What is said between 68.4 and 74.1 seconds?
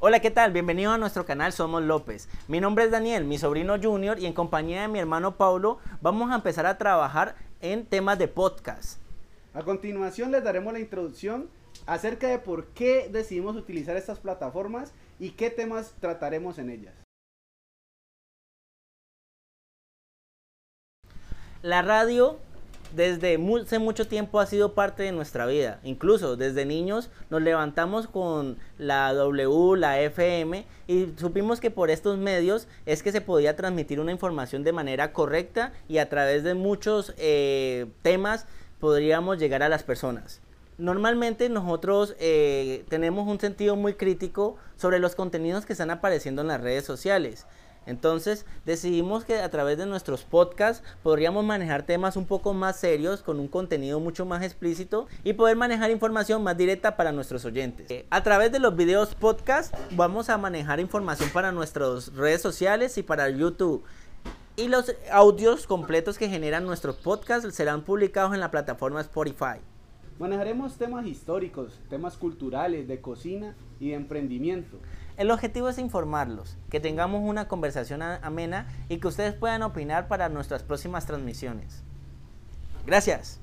la plataforma Spotify. Manejaremos temas históricos, temas culturales, de cocina y de